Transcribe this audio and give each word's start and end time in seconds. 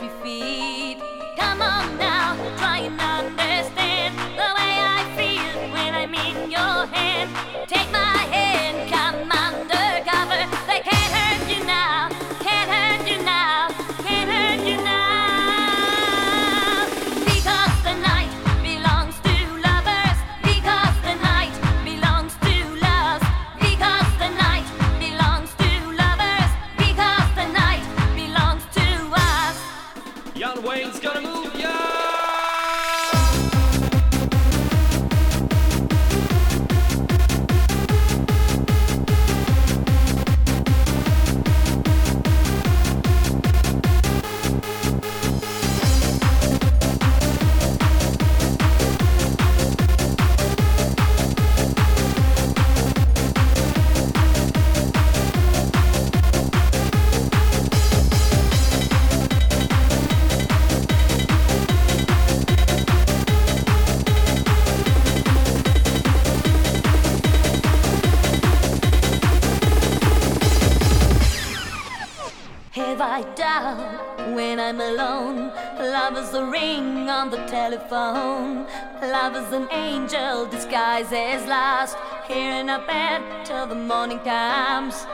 me 0.00 0.08
feel 0.22 0.37
right 73.18 73.36
down 73.36 74.34
when 74.34 74.60
I'm 74.60 74.80
alone. 74.80 75.50
Love 75.76 76.16
is 76.18 76.32
a 76.34 76.44
ring 76.46 77.08
on 77.08 77.30
the 77.30 77.44
telephone. 77.46 78.64
Love 79.02 79.34
is 79.34 79.52
an 79.52 79.66
angel 79.72 80.46
disguised 80.46 81.12
as 81.12 81.44
lust. 81.48 81.96
Here 82.28 82.52
in 82.60 82.68
a 82.68 82.78
bed 82.86 83.44
till 83.44 83.66
the 83.66 83.74
morning 83.74 84.20
comes. 84.20 85.04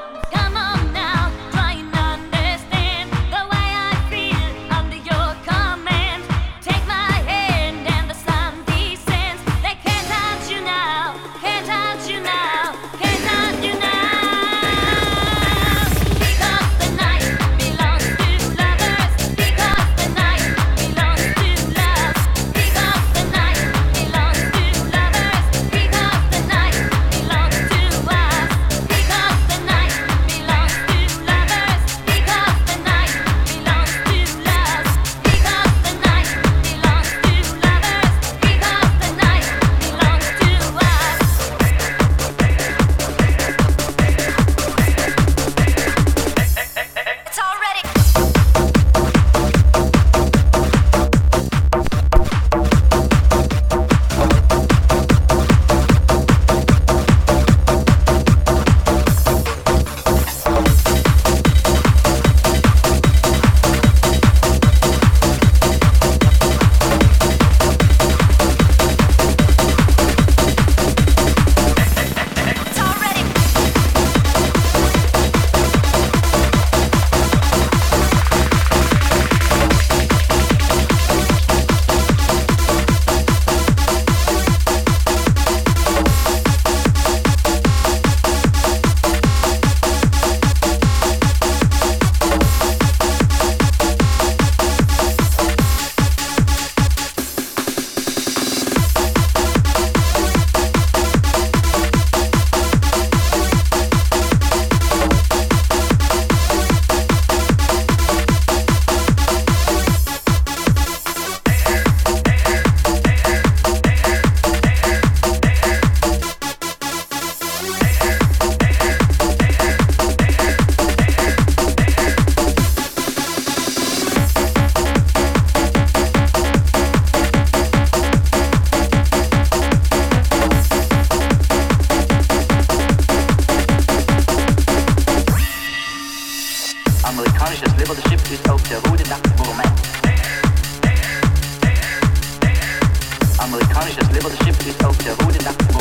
Amerikanisches 143.39 144.11
Leadership 144.11 144.67
ist 144.67 144.85
auf 144.85 144.97
der 144.99 145.15
Ruhe 145.19 145.37
nach 145.45 145.74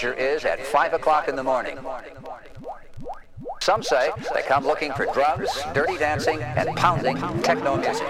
is 0.00 0.44
at 0.44 0.58
5 0.64 0.94
o'clock 0.94 1.28
in 1.28 1.36
the 1.36 1.42
morning? 1.42 1.78
Some 3.60 3.82
say 3.82 4.10
they 4.34 4.42
come 4.42 4.66
looking 4.66 4.92
for 4.92 5.06
drugs, 5.06 5.50
dirty 5.74 5.98
dancing, 5.98 6.42
and 6.42 6.74
pounding 6.76 7.16
techno 7.42 7.76
music. 7.76 8.06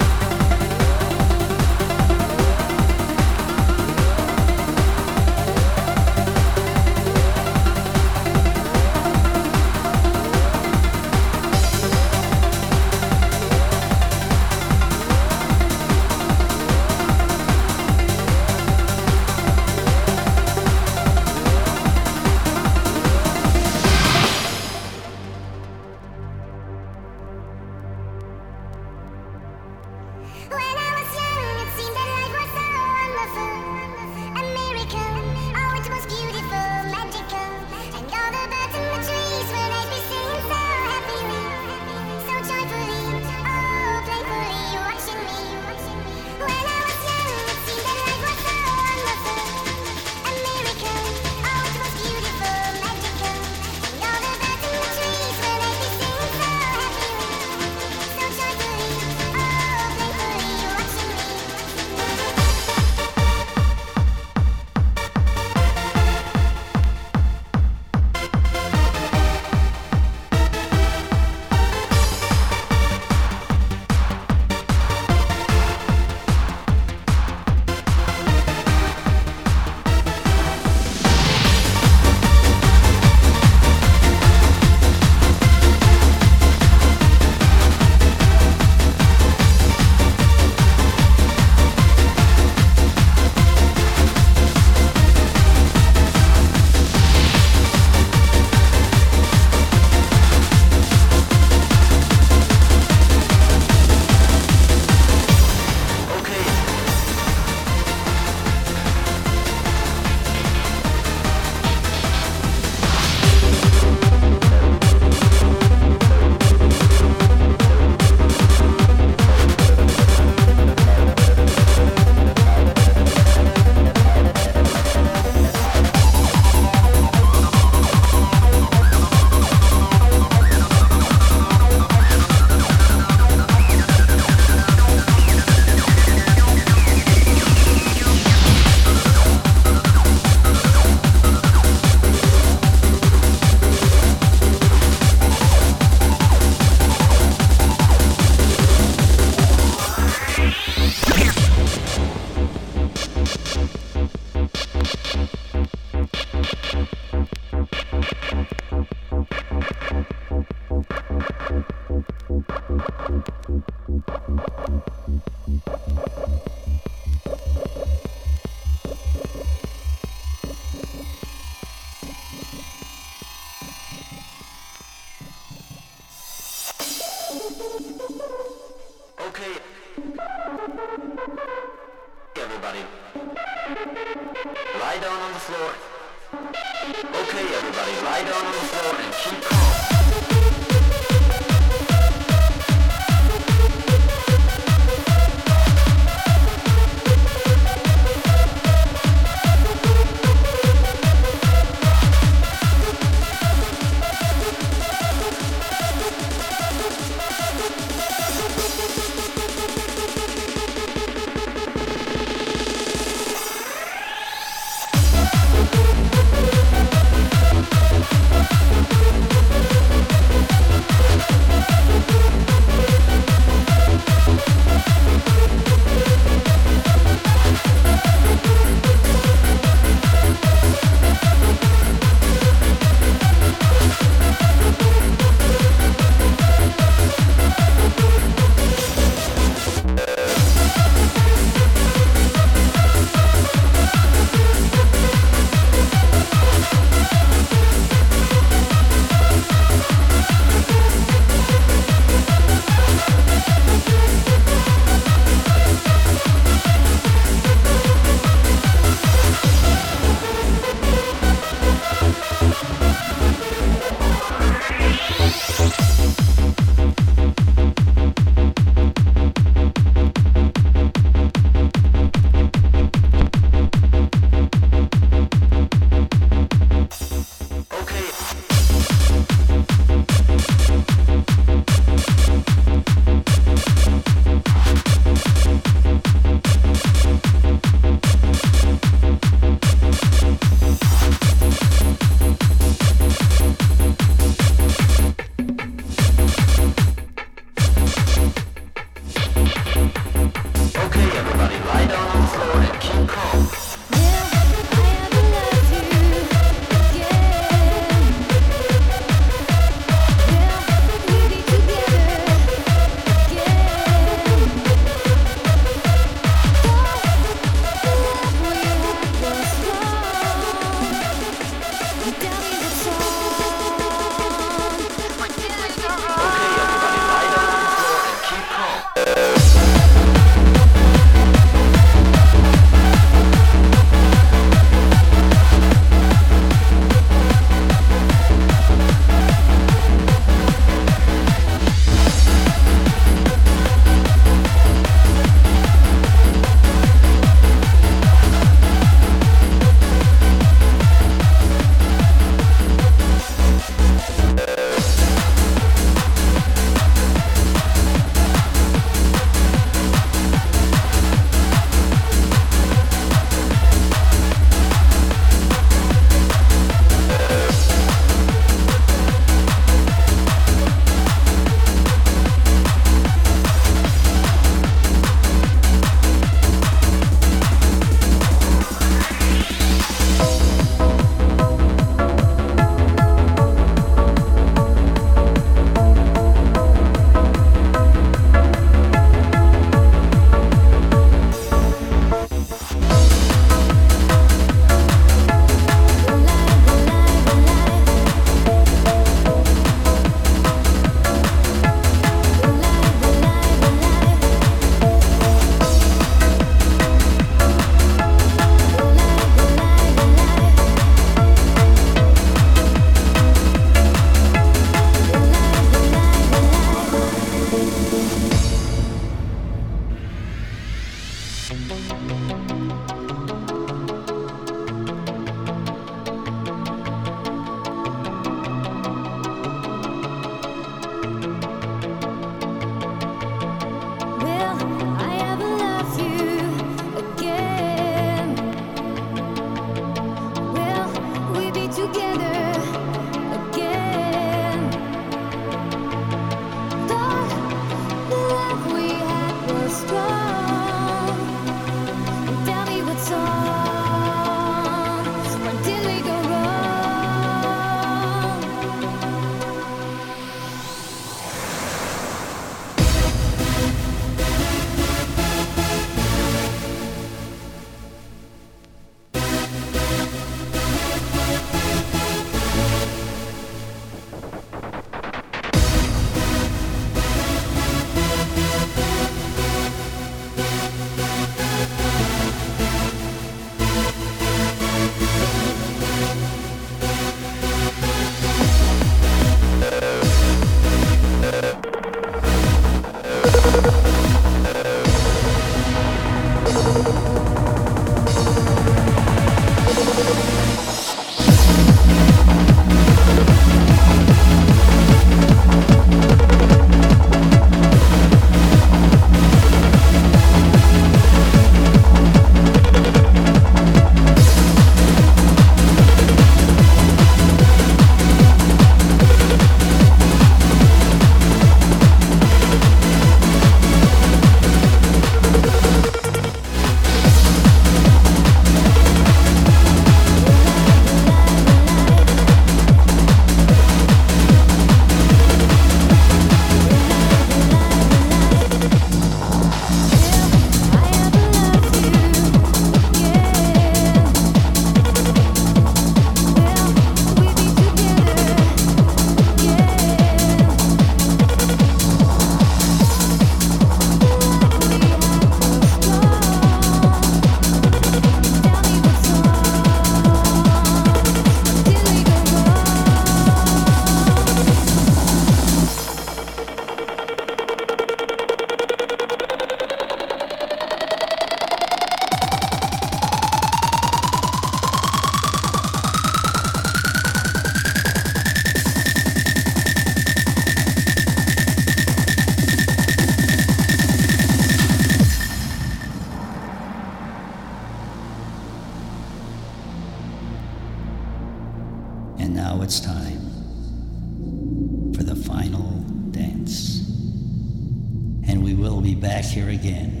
Back 599.04 599.22
here 599.22 599.50
again 599.50 600.00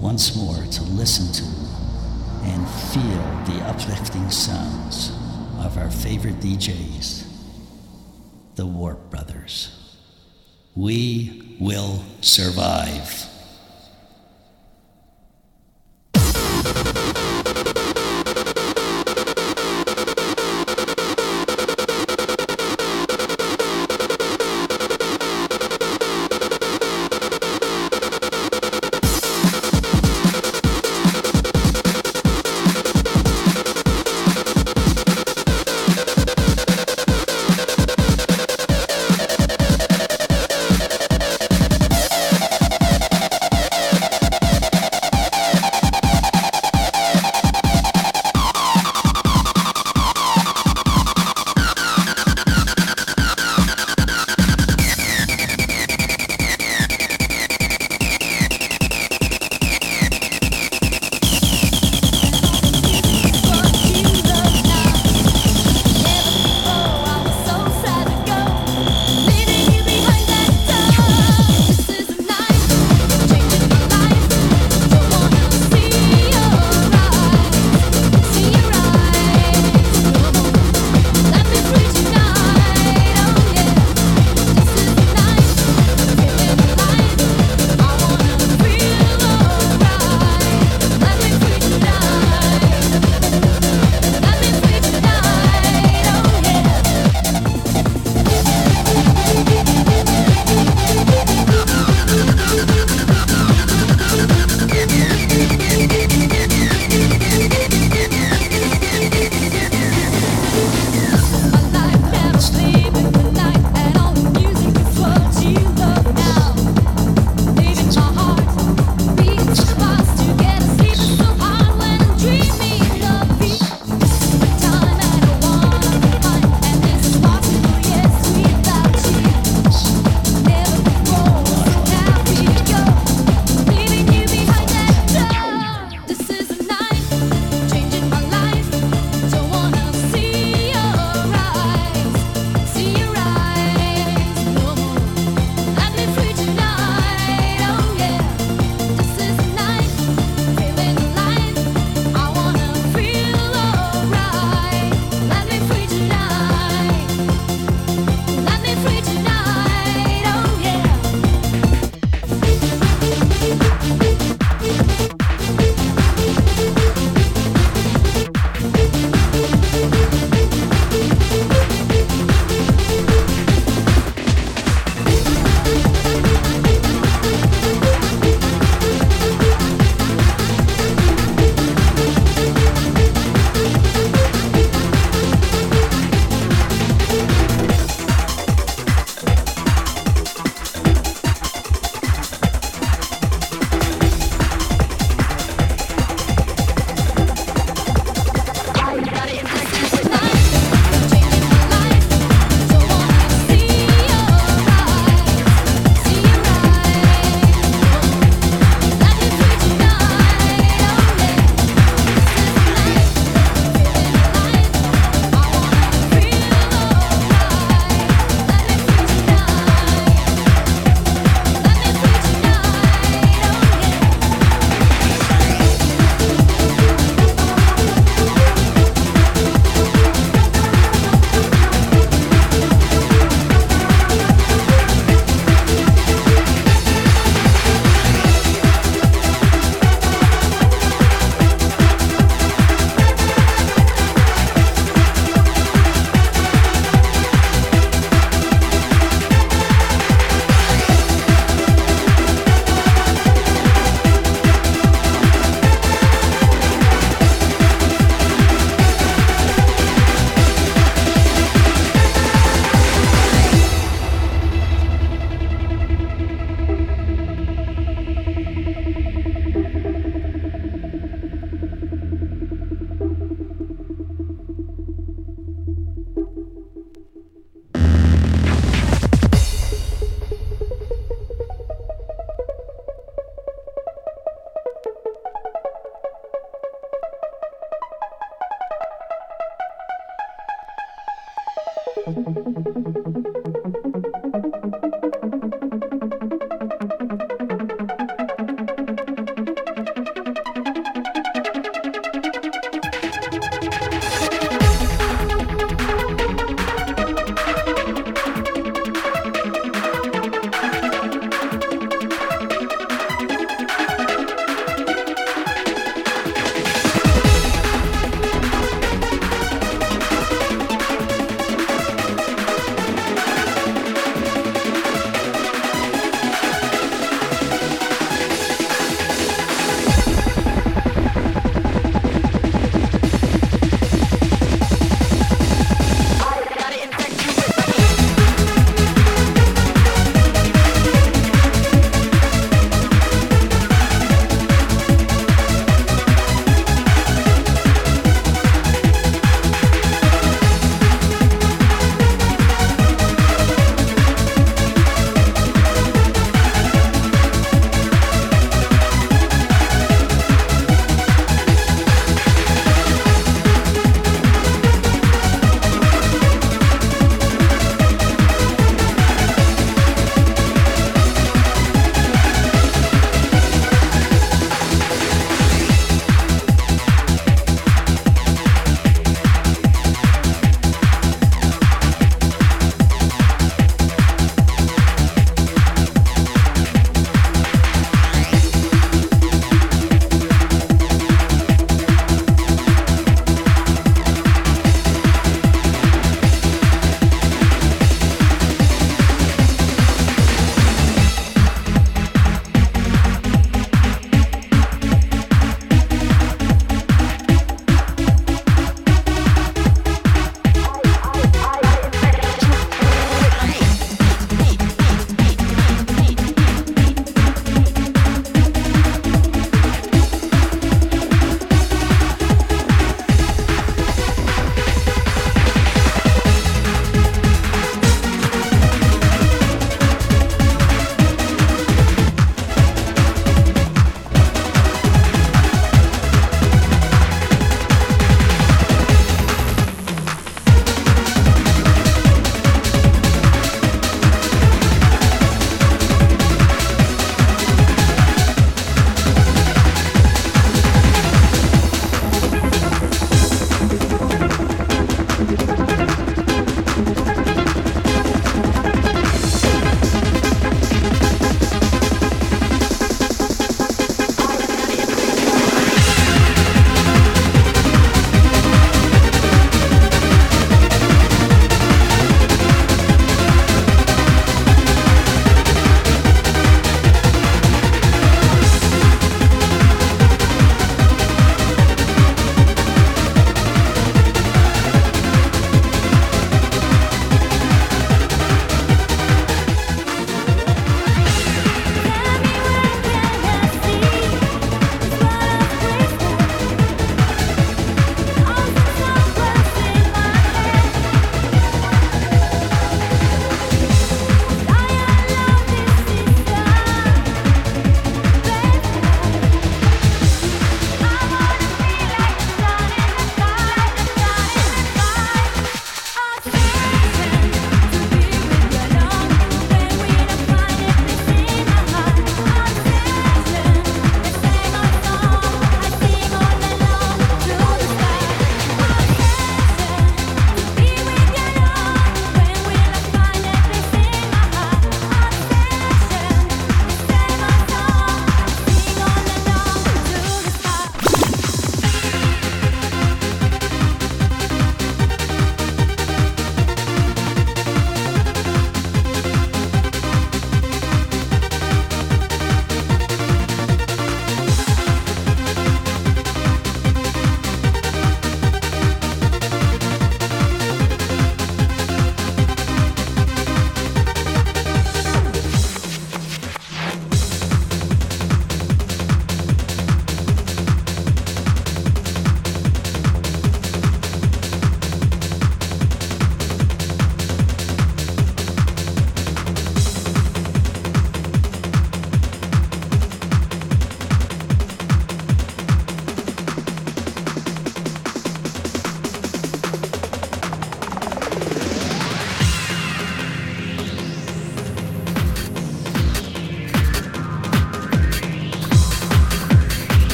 once 0.00 0.34
more 0.34 0.64
to 0.72 0.82
listen 0.84 1.30
to 1.34 1.44
and 2.44 2.66
feel 2.66 3.22
the 3.44 3.62
uplifting 3.66 4.30
sounds 4.30 5.10
of 5.58 5.76
our 5.76 5.90
favorite 5.90 6.40
DJs, 6.40 7.26
the 8.54 8.64
Warp 8.64 9.10
Brothers. 9.10 9.98
We 10.74 11.58
will 11.60 12.02
survive. 12.22 13.29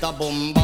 tá 0.00 0.10
Bomba. 0.10 0.59